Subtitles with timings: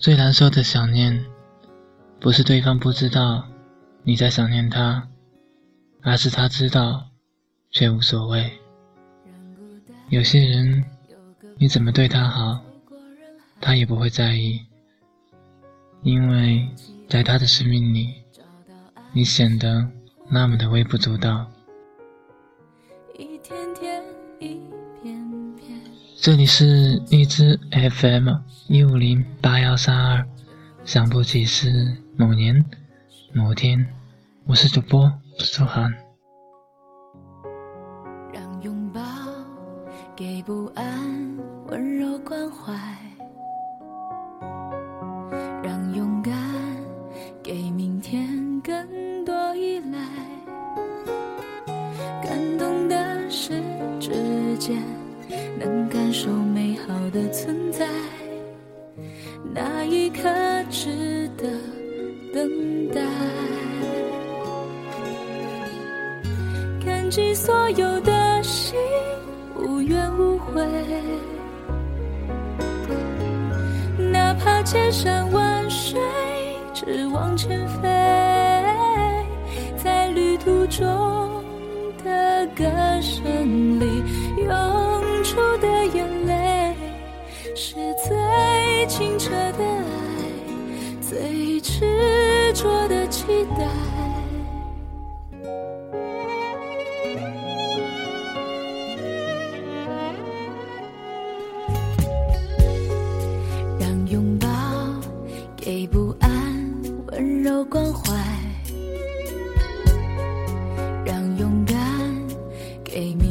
[0.00, 1.22] 最难受的想念，
[2.18, 3.46] 不是对方不知道
[4.02, 5.06] 你在想念他，
[6.00, 7.06] 而是他知道
[7.70, 8.50] 却无所谓。
[10.08, 10.82] 有些人，
[11.58, 12.64] 你怎么对他好，
[13.60, 14.58] 他也不会在意，
[16.00, 16.66] 因为
[17.06, 18.14] 在他的生命里，
[19.12, 19.86] 你显得
[20.30, 21.46] 那么的微不足道。
[26.22, 28.28] 这里是荔枝 FM
[28.68, 30.22] 一五零八幺三二，
[30.84, 32.62] 想不起是某年
[33.32, 33.86] 某天，
[34.44, 35.90] 我是主播苏涵。
[38.34, 39.00] 让拥抱
[40.14, 41.38] 给不安
[41.68, 42.74] 温柔关怀，
[45.64, 46.34] 让勇敢
[47.42, 47.70] 给
[60.00, 60.22] 一刻
[60.70, 61.46] 值得
[62.32, 63.02] 等待。
[66.82, 68.78] 感激所有的心，
[69.58, 70.66] 无怨无悔。
[74.10, 76.00] 哪怕千山万水，
[76.72, 77.82] 只往前飞，
[79.76, 80.88] 在旅途中
[82.02, 82.64] 的歌
[83.02, 84.02] 声里。
[84.38, 86.74] 涌出的眼泪，
[87.54, 87.89] 是
[88.80, 89.82] 最清澈的爱
[91.02, 93.66] 最执着的期待。
[103.78, 104.48] 让拥抱
[105.54, 106.30] 给不安
[107.08, 108.16] 温柔关怀
[111.04, 111.76] 让勇敢
[112.82, 113.29] 给你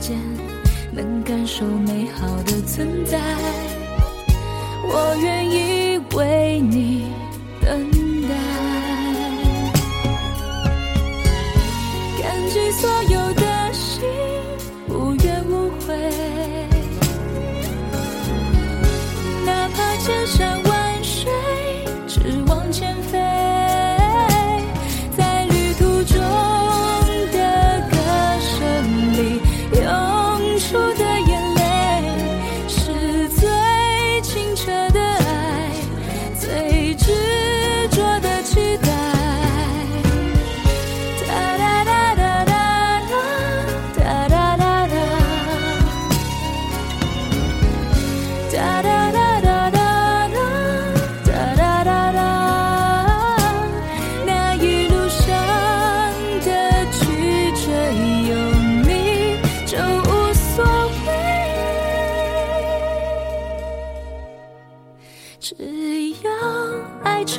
[0.00, 0.18] 间
[0.92, 3.18] 能感，受美好的存在，
[4.90, 7.07] 我愿意为你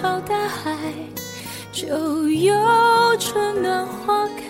[0.00, 0.78] 朝大海，
[1.72, 1.88] 就
[2.28, 2.54] 有
[3.18, 4.42] 春暖花开。